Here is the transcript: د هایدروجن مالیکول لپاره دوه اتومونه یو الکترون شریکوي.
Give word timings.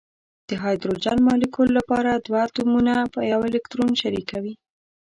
د 0.47 0.49
هایدروجن 0.63 1.17
مالیکول 1.27 1.69
لپاره 1.77 2.11
دوه 2.25 2.39
اتومونه 2.47 2.93
یو 3.31 3.39
الکترون 3.49 3.91
شریکوي. 4.01 4.53